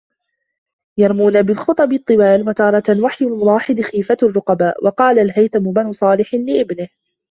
[0.97, 6.87] يَرْمُونَ بِالْخُطَبِ الطِّوَالِ وَتَارَةً وَحْيَ الْمَلَاحِظِ خِيفَةَ الرُّقَبَاءِ وَقَالَ الْهَيْثَمُ بْنُ صَالِحٍ لِابْنِهِ